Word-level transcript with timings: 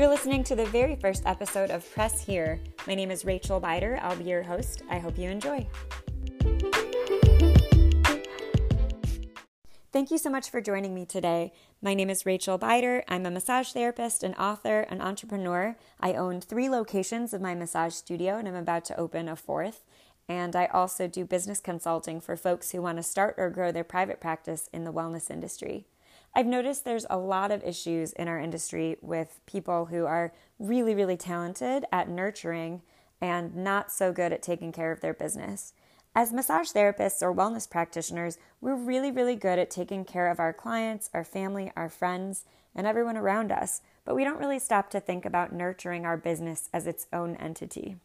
You're 0.00 0.08
listening 0.08 0.44
to 0.44 0.56
the 0.56 0.64
very 0.64 0.96
first 0.96 1.24
episode 1.26 1.70
of 1.70 1.86
Press 1.92 2.24
Here. 2.24 2.58
My 2.86 2.94
name 2.94 3.10
is 3.10 3.26
Rachel 3.26 3.60
Beider. 3.60 4.00
I'll 4.00 4.16
be 4.16 4.24
your 4.24 4.42
host. 4.42 4.80
I 4.88 4.98
hope 4.98 5.18
you 5.18 5.28
enjoy. 5.28 5.66
Thank 9.92 10.10
you 10.10 10.16
so 10.16 10.30
much 10.30 10.48
for 10.48 10.62
joining 10.62 10.94
me 10.94 11.04
today. 11.04 11.52
My 11.82 11.92
name 11.92 12.08
is 12.08 12.24
Rachel 12.24 12.58
Beider. 12.58 13.02
I'm 13.08 13.26
a 13.26 13.30
massage 13.30 13.72
therapist, 13.72 14.22
an 14.22 14.32
author, 14.36 14.86
an 14.88 15.02
entrepreneur. 15.02 15.76
I 16.00 16.14
own 16.14 16.40
three 16.40 16.70
locations 16.70 17.34
of 17.34 17.42
my 17.42 17.54
massage 17.54 17.92
studio, 17.92 18.38
and 18.38 18.48
I'm 18.48 18.54
about 18.54 18.86
to 18.86 18.98
open 18.98 19.28
a 19.28 19.36
fourth. 19.36 19.84
And 20.26 20.56
I 20.56 20.64
also 20.64 21.08
do 21.08 21.26
business 21.26 21.60
consulting 21.60 22.22
for 22.22 22.38
folks 22.38 22.70
who 22.70 22.80
want 22.80 22.96
to 22.96 23.02
start 23.02 23.34
or 23.36 23.50
grow 23.50 23.70
their 23.70 23.84
private 23.84 24.18
practice 24.18 24.70
in 24.72 24.84
the 24.84 24.94
wellness 24.94 25.30
industry. 25.30 25.84
I've 26.34 26.46
noticed 26.46 26.84
there's 26.84 27.06
a 27.10 27.18
lot 27.18 27.50
of 27.50 27.64
issues 27.64 28.12
in 28.12 28.28
our 28.28 28.38
industry 28.38 28.96
with 29.00 29.40
people 29.46 29.86
who 29.86 30.06
are 30.06 30.32
really, 30.58 30.94
really 30.94 31.16
talented 31.16 31.84
at 31.90 32.08
nurturing 32.08 32.82
and 33.20 33.56
not 33.56 33.90
so 33.90 34.12
good 34.12 34.32
at 34.32 34.42
taking 34.42 34.72
care 34.72 34.92
of 34.92 35.00
their 35.00 35.14
business. 35.14 35.72
As 36.14 36.32
massage 36.32 36.70
therapists 36.70 37.22
or 37.22 37.34
wellness 37.34 37.68
practitioners, 37.68 38.38
we're 38.60 38.74
really, 38.74 39.10
really 39.10 39.36
good 39.36 39.58
at 39.58 39.70
taking 39.70 40.04
care 40.04 40.28
of 40.28 40.40
our 40.40 40.52
clients, 40.52 41.10
our 41.14 41.24
family, 41.24 41.72
our 41.76 41.88
friends, 41.88 42.44
and 42.74 42.86
everyone 42.86 43.16
around 43.16 43.50
us, 43.50 43.80
but 44.04 44.14
we 44.14 44.24
don't 44.24 44.38
really 44.38 44.58
stop 44.58 44.90
to 44.90 45.00
think 45.00 45.24
about 45.24 45.52
nurturing 45.52 46.06
our 46.06 46.16
business 46.16 46.68
as 46.72 46.86
its 46.86 47.06
own 47.12 47.36
entity. 47.36 47.96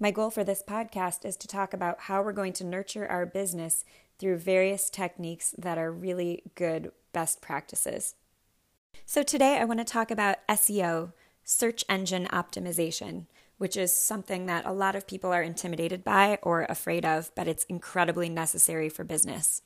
My 0.00 0.12
goal 0.12 0.30
for 0.30 0.44
this 0.44 0.62
podcast 0.66 1.24
is 1.24 1.36
to 1.38 1.48
talk 1.48 1.72
about 1.72 2.02
how 2.02 2.22
we're 2.22 2.32
going 2.32 2.52
to 2.54 2.64
nurture 2.64 3.06
our 3.08 3.26
business 3.26 3.84
through 4.18 4.38
various 4.38 4.90
techniques 4.90 5.54
that 5.56 5.78
are 5.78 5.92
really 5.92 6.42
good 6.54 6.92
best 7.12 7.40
practices. 7.40 8.14
So, 9.06 9.22
today 9.22 9.58
I 9.58 9.64
want 9.64 9.80
to 9.80 9.84
talk 9.84 10.10
about 10.10 10.46
SEO, 10.48 11.12
search 11.44 11.84
engine 11.88 12.26
optimization, 12.32 13.26
which 13.56 13.76
is 13.76 13.92
something 13.92 14.46
that 14.46 14.66
a 14.66 14.72
lot 14.72 14.96
of 14.96 15.06
people 15.06 15.32
are 15.32 15.42
intimidated 15.42 16.04
by 16.04 16.38
or 16.42 16.62
afraid 16.62 17.04
of, 17.04 17.30
but 17.34 17.48
it's 17.48 17.64
incredibly 17.64 18.28
necessary 18.28 18.88
for 18.88 19.04
business. 19.04 19.62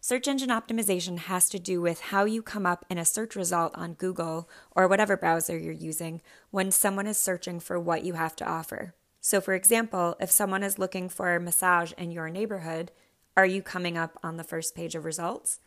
Search 0.00 0.28
engine 0.28 0.50
optimization 0.50 1.18
has 1.18 1.48
to 1.48 1.58
do 1.58 1.80
with 1.80 2.00
how 2.00 2.24
you 2.24 2.42
come 2.42 2.66
up 2.66 2.84
in 2.90 2.98
a 2.98 3.04
search 3.04 3.34
result 3.34 3.74
on 3.76 3.94
Google 3.94 4.48
or 4.72 4.88
whatever 4.88 5.16
browser 5.16 5.58
you're 5.58 5.72
using 5.72 6.20
when 6.50 6.70
someone 6.70 7.06
is 7.06 7.18
searching 7.18 7.60
for 7.60 7.78
what 7.78 8.04
you 8.04 8.14
have 8.14 8.36
to 8.36 8.48
offer. 8.48 8.94
So, 9.20 9.40
for 9.40 9.54
example, 9.54 10.16
if 10.20 10.30
someone 10.30 10.62
is 10.62 10.78
looking 10.78 11.08
for 11.08 11.34
a 11.34 11.40
massage 11.40 11.92
in 11.98 12.10
your 12.10 12.30
neighborhood, 12.30 12.92
are 13.36 13.46
you 13.46 13.62
coming 13.62 13.98
up 13.98 14.18
on 14.22 14.36
the 14.36 14.44
first 14.44 14.74
page 14.74 14.94
of 14.94 15.04
results? 15.04 15.60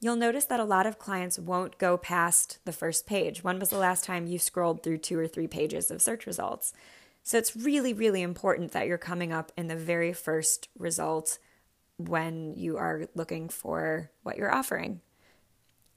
You'll 0.00 0.16
notice 0.16 0.46
that 0.46 0.60
a 0.60 0.64
lot 0.64 0.86
of 0.86 0.98
clients 0.98 1.38
won't 1.38 1.76
go 1.76 1.98
past 1.98 2.58
the 2.64 2.72
first 2.72 3.06
page. 3.06 3.44
When 3.44 3.58
was 3.58 3.68
the 3.68 3.78
last 3.78 4.04
time 4.04 4.26
you 4.26 4.38
scrolled 4.38 4.82
through 4.82 4.98
two 4.98 5.18
or 5.18 5.28
three 5.28 5.46
pages 5.46 5.90
of 5.90 6.00
search 6.00 6.26
results? 6.26 6.72
So 7.22 7.36
it's 7.36 7.54
really, 7.54 7.92
really 7.92 8.22
important 8.22 8.72
that 8.72 8.86
you're 8.86 8.96
coming 8.96 9.30
up 9.30 9.52
in 9.56 9.66
the 9.66 9.76
very 9.76 10.14
first 10.14 10.68
result 10.78 11.38
when 11.98 12.54
you 12.54 12.78
are 12.78 13.08
looking 13.14 13.50
for 13.50 14.10
what 14.22 14.38
you're 14.38 14.54
offering. 14.54 15.02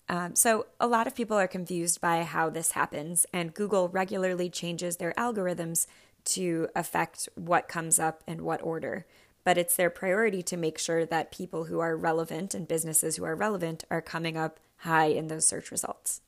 Um, 0.09 0.35
so, 0.35 0.65
a 0.81 0.87
lot 0.87 1.07
of 1.07 1.15
people 1.15 1.37
are 1.37 1.47
confused 1.47 2.01
by 2.01 2.23
how 2.23 2.49
this 2.49 2.71
happens, 2.71 3.25
and 3.31 3.53
Google 3.53 3.87
regularly 3.87 4.49
changes 4.49 4.97
their 4.97 5.13
algorithms 5.13 5.87
to 6.25 6.67
affect 6.75 7.29
what 7.35 7.69
comes 7.69 7.99
up 7.99 8.21
in 8.27 8.43
what 8.43 8.61
order. 8.61 9.05
But 9.43 9.57
it's 9.57 9.75
their 9.75 9.89
priority 9.89 10.41
to 10.43 10.57
make 10.57 10.77
sure 10.77 11.05
that 11.05 11.31
people 11.31 11.65
who 11.65 11.79
are 11.79 11.97
relevant 11.97 12.53
and 12.53 12.67
businesses 12.67 13.17
who 13.17 13.25
are 13.25 13.35
relevant 13.35 13.83
are 13.91 14.01
coming 14.01 14.37
up 14.37 14.59
high 14.77 15.07
in 15.07 15.27
those 15.27 15.47
search 15.47 15.71
results. 15.71 16.21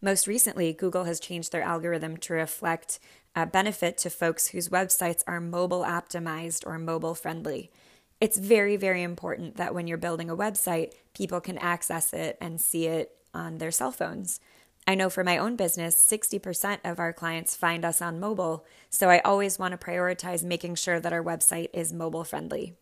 Most 0.00 0.26
recently, 0.26 0.72
Google 0.72 1.04
has 1.04 1.18
changed 1.20 1.52
their 1.52 1.62
algorithm 1.62 2.16
to 2.18 2.34
reflect 2.34 2.98
a 3.34 3.46
benefit 3.46 3.96
to 3.98 4.10
folks 4.10 4.48
whose 4.48 4.68
websites 4.68 5.22
are 5.26 5.40
mobile 5.40 5.82
optimized 5.82 6.66
or 6.66 6.78
mobile 6.78 7.14
friendly. 7.14 7.70
It's 8.20 8.36
very, 8.36 8.76
very 8.76 9.02
important 9.02 9.56
that 9.56 9.74
when 9.74 9.86
you're 9.86 9.98
building 9.98 10.30
a 10.30 10.36
website, 10.36 10.92
people 11.14 11.40
can 11.40 11.58
access 11.58 12.12
it 12.12 12.36
and 12.40 12.60
see 12.60 12.86
it 12.86 13.16
on 13.32 13.58
their 13.58 13.70
cell 13.70 13.90
phones. 13.90 14.40
I 14.86 14.94
know 14.94 15.08
for 15.08 15.24
my 15.24 15.38
own 15.38 15.56
business, 15.56 15.96
60% 15.96 16.80
of 16.84 16.98
our 16.98 17.12
clients 17.12 17.56
find 17.56 17.84
us 17.86 18.02
on 18.02 18.20
mobile, 18.20 18.66
so 18.90 19.08
I 19.08 19.20
always 19.20 19.58
want 19.58 19.72
to 19.72 19.78
prioritize 19.86 20.44
making 20.44 20.74
sure 20.74 21.00
that 21.00 21.12
our 21.12 21.22
website 21.22 21.70
is 21.72 21.92
mobile 21.92 22.24
friendly. 22.24 22.74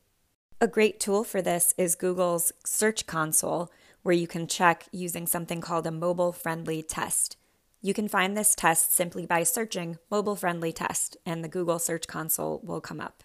A 0.60 0.66
great 0.66 0.98
tool 0.98 1.22
for 1.22 1.40
this 1.40 1.74
is 1.78 1.94
Google's 1.94 2.52
Search 2.64 3.06
Console, 3.06 3.70
where 4.02 4.14
you 4.14 4.26
can 4.26 4.48
check 4.48 4.86
using 4.90 5.28
something 5.28 5.60
called 5.60 5.86
a 5.86 5.92
mobile 5.92 6.32
friendly 6.32 6.82
test. 6.82 7.36
You 7.80 7.94
can 7.94 8.08
find 8.08 8.36
this 8.36 8.56
test 8.56 8.92
simply 8.92 9.24
by 9.24 9.44
searching 9.44 9.98
mobile 10.10 10.36
friendly 10.36 10.72
test, 10.72 11.16
and 11.24 11.44
the 11.44 11.48
Google 11.48 11.78
Search 11.78 12.08
Console 12.08 12.60
will 12.64 12.80
come 12.80 13.00
up. 13.00 13.22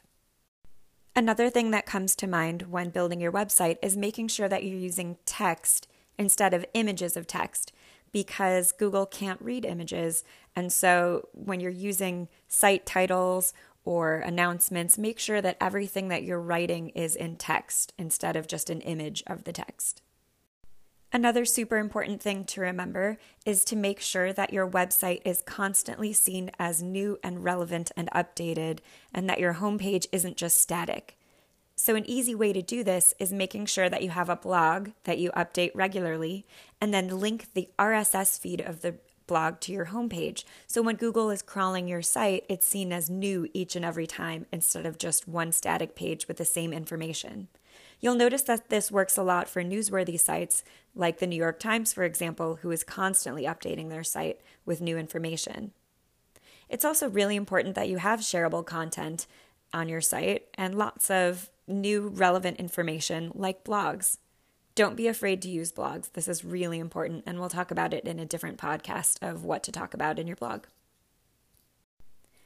Another 1.15 1.49
thing 1.49 1.71
that 1.71 1.87
comes 1.87 2.15
to 2.17 2.27
mind 2.27 2.63
when 2.63 2.91
building 2.91 3.19
your 3.19 3.31
website 3.31 3.77
is 3.81 3.97
making 3.97 4.27
sure 4.27 4.47
that 4.47 4.63
you're 4.63 4.77
using 4.77 5.17
text 5.25 5.87
instead 6.19 6.53
of 6.53 6.65
images 6.75 7.17
of 7.17 7.25
text 7.25 7.71
because 8.11 8.71
Google 8.71 9.05
can't 9.05 9.41
read 9.41 9.65
images. 9.65 10.23
And 10.55 10.71
so 10.71 11.27
when 11.33 11.59
you're 11.59 11.71
using 11.71 12.27
site 12.47 12.85
titles 12.85 13.53
or 13.85 14.15
announcements, 14.15 14.97
make 14.97 15.19
sure 15.19 15.41
that 15.41 15.57
everything 15.61 16.09
that 16.09 16.23
you're 16.23 16.41
writing 16.41 16.89
is 16.89 17.15
in 17.15 17.35
text 17.35 17.93
instead 17.97 18.35
of 18.35 18.47
just 18.47 18.69
an 18.69 18.81
image 18.81 19.23
of 19.27 19.43
the 19.43 19.53
text. 19.53 20.01
Another 21.13 21.45
super 21.45 21.77
important 21.77 22.21
thing 22.21 22.43
to 22.45 22.59
remember 22.59 23.17
is 23.45 23.63
to 23.65 23.77
make 23.77 24.01
sure 24.01 24.33
that 24.33 24.51
your 24.51 24.69
website 24.69 25.21
is 25.23 25.41
constantly 25.41 26.11
seen 26.11 26.51
as 26.59 26.83
new 26.83 27.17
and 27.23 27.45
relevant 27.45 27.91
and 27.95 28.09
updated, 28.11 28.79
and 29.13 29.29
that 29.29 29.39
your 29.39 29.55
homepage 29.55 30.07
isn't 30.11 30.35
just 30.35 30.59
static. 30.59 31.16
So, 31.79 31.93
an 31.93 32.09
easy 32.09 32.33
way 32.33 32.53
to 32.53 32.63
do 32.63 32.83
this 32.83 33.13
is 33.19 33.31
making 33.31 33.67
sure 33.67 33.87
that 33.87 34.01
you 34.01 34.09
have 34.09 34.29
a 34.29 34.35
blog 34.35 34.89
that 35.03 35.19
you 35.19 35.29
update 35.31 35.69
regularly 35.75 36.43
and 36.81 36.91
then 36.91 37.19
link 37.19 37.53
the 37.53 37.69
RSS 37.77 38.39
feed 38.39 38.61
of 38.61 38.81
the 38.81 38.95
blog 39.27 39.59
to 39.59 39.71
your 39.71 39.85
homepage. 39.85 40.43
So, 40.65 40.81
when 40.81 40.95
Google 40.95 41.29
is 41.29 41.43
crawling 41.43 41.87
your 41.87 42.01
site, 42.01 42.45
it's 42.49 42.65
seen 42.65 42.91
as 42.91 43.11
new 43.11 43.47
each 43.53 43.75
and 43.75 43.85
every 43.85 44.07
time 44.07 44.47
instead 44.51 44.87
of 44.87 44.97
just 44.97 45.27
one 45.27 45.51
static 45.51 45.95
page 45.95 46.27
with 46.27 46.37
the 46.37 46.45
same 46.45 46.73
information. 46.73 47.47
You'll 47.99 48.15
notice 48.15 48.41
that 48.43 48.69
this 48.69 48.91
works 48.91 49.15
a 49.15 49.23
lot 49.23 49.47
for 49.47 49.63
newsworthy 49.63 50.19
sites 50.19 50.63
like 50.95 51.19
the 51.19 51.27
New 51.27 51.35
York 51.35 51.59
Times, 51.59 51.93
for 51.93 52.03
example, 52.03 52.55
who 52.63 52.71
is 52.71 52.83
constantly 52.83 53.43
updating 53.43 53.89
their 53.89 54.03
site 54.03 54.41
with 54.65 54.81
new 54.81 54.97
information. 54.97 55.73
It's 56.69 56.85
also 56.85 57.07
really 57.07 57.35
important 57.35 57.75
that 57.75 57.87
you 57.87 57.97
have 57.97 58.21
shareable 58.21 58.65
content 58.65 59.27
on 59.73 59.89
your 59.89 60.01
site 60.01 60.47
and 60.55 60.75
lots 60.75 61.11
of 61.11 61.51
new 61.67 62.07
relevant 62.07 62.57
information 62.57 63.31
like 63.35 63.63
blogs. 63.63 64.17
Don't 64.75 64.95
be 64.95 65.07
afraid 65.07 65.41
to 65.41 65.49
use 65.49 65.71
blogs. 65.71 66.11
This 66.13 66.27
is 66.27 66.45
really 66.45 66.79
important, 66.79 67.23
and 67.25 67.39
we'll 67.39 67.49
talk 67.49 67.71
about 67.71 67.93
it 67.93 68.05
in 68.05 68.19
a 68.19 68.25
different 68.25 68.57
podcast 68.57 69.17
of 69.27 69.43
what 69.43 69.63
to 69.63 69.71
talk 69.71 69.93
about 69.93 70.19
in 70.19 70.27
your 70.27 70.35
blog. 70.35 70.65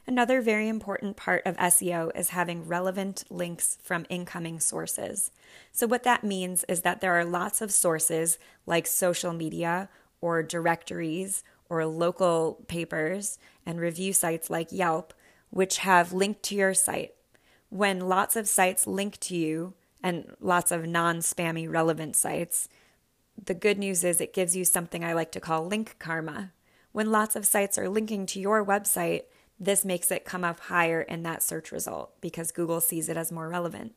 Another 0.07 0.41
very 0.41 0.67
important 0.67 1.15
part 1.15 1.45
of 1.45 1.55
SEO 1.57 2.09
is 2.15 2.29
having 2.29 2.67
relevant 2.67 3.23
links 3.29 3.77
from 3.83 4.05
incoming 4.09 4.59
sources. 4.59 5.31
So, 5.71 5.85
what 5.85 6.03
that 6.03 6.23
means 6.23 6.63
is 6.67 6.81
that 6.81 7.01
there 7.01 7.13
are 7.19 7.25
lots 7.25 7.61
of 7.61 7.71
sources 7.71 8.39
like 8.65 8.87
social 8.87 9.31
media 9.31 9.89
or 10.19 10.41
directories 10.41 11.43
or 11.69 11.85
local 11.85 12.63
papers 12.67 13.37
and 13.65 13.79
review 13.79 14.11
sites 14.11 14.49
like 14.49 14.71
Yelp, 14.71 15.13
which 15.49 15.77
have 15.77 16.13
linked 16.13 16.43
to 16.43 16.55
your 16.55 16.73
site 16.73 17.13
when 17.71 18.01
lots 18.01 18.35
of 18.35 18.49
sites 18.49 18.85
link 18.85 19.17
to 19.21 19.35
you 19.35 19.73
and 20.03 20.35
lots 20.41 20.71
of 20.71 20.85
non 20.85 21.19
spammy 21.19 21.71
relevant 21.71 22.15
sites, 22.15 22.67
the 23.43 23.53
good 23.53 23.79
news 23.79 24.03
is 24.03 24.19
it 24.19 24.33
gives 24.33 24.55
you 24.55 24.65
something 24.65 25.03
I 25.03 25.13
like 25.13 25.31
to 25.31 25.39
call 25.39 25.65
link 25.65 25.95
karma. 25.97 26.51
When 26.91 27.11
lots 27.11 27.37
of 27.37 27.47
sites 27.47 27.77
are 27.77 27.87
linking 27.87 28.25
to 28.27 28.41
your 28.41 28.63
website, 28.63 29.23
this 29.57 29.85
makes 29.85 30.11
it 30.11 30.25
come 30.25 30.43
up 30.43 30.59
higher 30.59 31.01
in 31.01 31.23
that 31.23 31.41
search 31.41 31.71
result 31.71 32.19
because 32.19 32.51
Google 32.51 32.81
sees 32.81 33.07
it 33.07 33.15
as 33.15 33.31
more 33.31 33.47
relevant. 33.47 33.93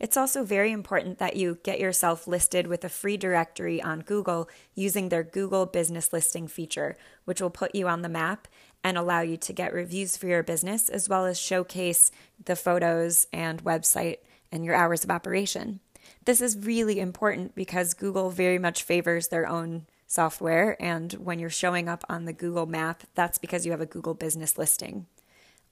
It's 0.00 0.16
also 0.16 0.42
very 0.42 0.72
important 0.72 1.18
that 1.18 1.36
you 1.36 1.58
get 1.62 1.78
yourself 1.78 2.26
listed 2.26 2.66
with 2.66 2.84
a 2.84 2.88
free 2.88 3.16
directory 3.16 3.80
on 3.80 4.00
Google 4.00 4.48
using 4.74 5.10
their 5.10 5.22
Google 5.22 5.64
Business 5.64 6.12
Listing 6.12 6.48
feature, 6.48 6.96
which 7.24 7.40
will 7.40 7.50
put 7.50 7.76
you 7.76 7.86
on 7.86 8.02
the 8.02 8.08
map 8.08 8.48
and 8.84 8.98
allow 8.98 9.20
you 9.20 9.36
to 9.36 9.52
get 9.52 9.72
reviews 9.72 10.16
for 10.16 10.26
your 10.26 10.42
business 10.42 10.88
as 10.88 11.08
well 11.08 11.24
as 11.26 11.38
showcase 11.38 12.10
the 12.44 12.56
photos 12.56 13.26
and 13.32 13.64
website 13.64 14.18
and 14.50 14.64
your 14.64 14.74
hours 14.74 15.04
of 15.04 15.10
operation. 15.10 15.80
This 16.24 16.40
is 16.40 16.56
really 16.58 17.00
important 17.00 17.54
because 17.54 17.94
Google 17.94 18.30
very 18.30 18.58
much 18.58 18.82
favors 18.82 19.28
their 19.28 19.48
own 19.48 19.86
software, 20.06 20.76
and 20.80 21.12
when 21.14 21.38
you're 21.38 21.48
showing 21.48 21.88
up 21.88 22.04
on 22.08 22.26
the 22.26 22.32
Google 22.32 22.66
map, 22.66 23.04
that's 23.14 23.38
because 23.38 23.64
you 23.64 23.72
have 23.72 23.80
a 23.80 23.86
Google 23.86 24.14
business 24.14 24.58
listing. 24.58 25.06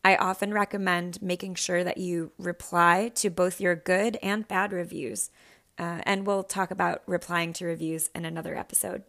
I 0.02 0.16
often 0.16 0.54
recommend 0.54 1.20
making 1.20 1.56
sure 1.56 1.84
that 1.84 1.98
you 1.98 2.32
reply 2.38 3.12
to 3.16 3.28
both 3.28 3.60
your 3.60 3.76
good 3.76 4.16
and 4.22 4.48
bad 4.48 4.72
reviews, 4.72 5.30
uh, 5.78 6.00
and 6.04 6.26
we'll 6.26 6.42
talk 6.42 6.70
about 6.70 7.02
replying 7.06 7.52
to 7.54 7.66
reviews 7.66 8.08
in 8.14 8.24
another 8.24 8.56
episode. 8.56 9.02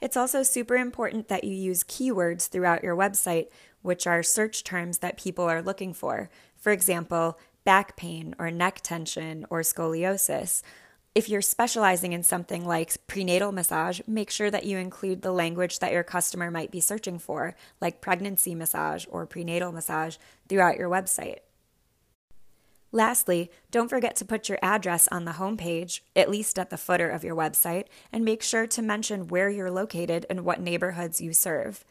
It's 0.00 0.16
also 0.16 0.42
super 0.42 0.76
important 0.76 1.28
that 1.28 1.44
you 1.44 1.54
use 1.54 1.84
keywords 1.84 2.48
throughout 2.48 2.82
your 2.82 2.96
website, 2.96 3.48
which 3.82 4.06
are 4.06 4.22
search 4.22 4.64
terms 4.64 4.98
that 4.98 5.18
people 5.18 5.44
are 5.44 5.62
looking 5.62 5.92
for. 5.92 6.30
For 6.56 6.72
example, 6.72 7.38
back 7.64 7.96
pain 7.96 8.34
or 8.38 8.50
neck 8.50 8.80
tension 8.82 9.46
or 9.50 9.60
scoliosis. 9.60 10.62
If 11.14 11.28
you're 11.28 11.42
specializing 11.42 12.12
in 12.12 12.24
something 12.24 12.66
like 12.66 13.06
prenatal 13.06 13.52
massage, 13.52 14.00
make 14.06 14.30
sure 14.30 14.50
that 14.50 14.64
you 14.64 14.78
include 14.78 15.22
the 15.22 15.30
language 15.30 15.78
that 15.78 15.92
your 15.92 16.02
customer 16.02 16.50
might 16.50 16.72
be 16.72 16.80
searching 16.80 17.20
for, 17.20 17.54
like 17.80 18.00
pregnancy 18.00 18.54
massage 18.54 19.06
or 19.08 19.24
prenatal 19.24 19.70
massage, 19.70 20.16
throughout 20.48 20.76
your 20.76 20.90
website. 20.90 21.38
Lastly, 22.94 23.50
don't 23.72 23.88
forget 23.88 24.14
to 24.16 24.24
put 24.24 24.48
your 24.48 24.60
address 24.62 25.08
on 25.08 25.24
the 25.24 25.32
homepage, 25.32 26.02
at 26.14 26.30
least 26.30 26.60
at 26.60 26.70
the 26.70 26.76
footer 26.76 27.10
of 27.10 27.24
your 27.24 27.34
website, 27.34 27.86
and 28.12 28.24
make 28.24 28.40
sure 28.40 28.68
to 28.68 28.82
mention 28.82 29.26
where 29.26 29.50
you're 29.50 29.68
located 29.68 30.24
and 30.30 30.44
what 30.44 30.60
neighborhoods 30.60 31.20
you 31.20 31.32
serve. 31.32 31.84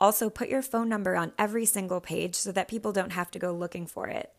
Also, 0.00 0.30
put 0.30 0.48
your 0.48 0.62
phone 0.62 0.88
number 0.88 1.16
on 1.16 1.32
every 1.40 1.66
single 1.66 2.00
page 2.00 2.36
so 2.36 2.52
that 2.52 2.68
people 2.68 2.92
don't 2.92 3.14
have 3.14 3.32
to 3.32 3.38
go 3.40 3.52
looking 3.52 3.84
for 3.84 4.06
it. 4.06 4.32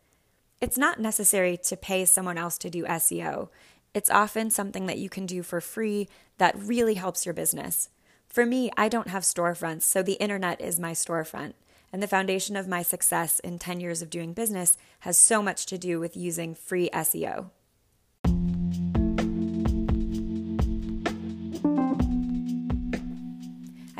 It's 0.61 0.77
not 0.77 1.01
necessary 1.01 1.57
to 1.65 1.75
pay 1.75 2.05
someone 2.05 2.37
else 2.37 2.57
to 2.59 2.69
do 2.69 2.85
SEO. 2.85 3.49
It's 3.93 4.09
often 4.09 4.49
something 4.49 4.85
that 4.85 4.99
you 4.99 5.09
can 5.09 5.25
do 5.25 5.43
for 5.43 5.59
free 5.59 6.07
that 6.37 6.57
really 6.57 6.93
helps 6.93 7.25
your 7.25 7.33
business. 7.33 7.89
For 8.29 8.45
me, 8.45 8.71
I 8.77 8.87
don't 8.87 9.09
have 9.09 9.23
storefronts, 9.23 9.83
so 9.83 10.01
the 10.01 10.13
internet 10.13 10.61
is 10.61 10.79
my 10.79 10.93
storefront. 10.93 11.55
And 11.91 12.03
the 12.03 12.07
foundation 12.07 12.55
of 12.55 12.67
my 12.67 12.81
success 12.81 13.39
in 13.39 13.59
10 13.59 13.79
years 13.79 14.01
of 14.01 14.09
doing 14.09 14.33
business 14.33 14.77
has 15.01 15.17
so 15.17 15.41
much 15.41 15.65
to 15.67 15.77
do 15.77 15.99
with 15.99 16.17
using 16.17 16.55
free 16.55 16.89
SEO. 16.91 17.51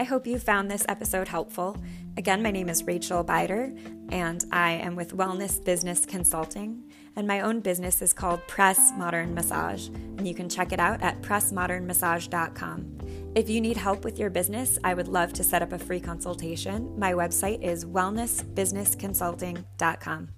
Hope 0.06 0.25
you 0.28 0.40
found 0.40 0.69
this 0.69 0.86
episode 0.88 1.28
helpful. 1.28 1.75
Again, 2.16 2.44
my 2.44 2.52
name 2.52 2.69
is 2.69 2.84
Rachel 2.84 3.25
Beider, 3.25 3.75
and 4.10 4.46
I 4.52 4.74
am 4.74 4.96
with 4.96 5.18
Wellness 5.18 5.63
Business 5.63 6.06
Consulting. 6.06 6.84
And 7.16 7.28
my 7.28 7.42
own 7.42 7.60
business 7.60 8.04
is 8.04 8.13
called 8.13 8.48
Press 8.48 8.92
Modern 8.98 9.34
Massage, 9.34 9.88
and 9.88 10.28
you 10.28 10.36
can 10.36 10.48
check 10.48 10.72
it 10.72 10.80
out 10.80 11.02
at 11.02 11.19
pressmodernmassage.com. 11.22 13.31
If 13.36 13.50
you 13.50 13.60
need 13.60 13.78
help 13.78 14.04
with 14.04 14.19
your 14.19 14.30
business, 14.30 14.78
I 14.84 14.94
would 14.94 15.07
love 15.07 15.34
to 15.34 15.44
set 15.44 15.63
up 15.63 15.74
a 15.74 15.80
free 15.80 16.00
consultation. 16.00 17.00
My 17.00 17.13
website 17.13 17.63
is 17.63 17.86
wellnessbusinessconsulting.com. 17.86 20.30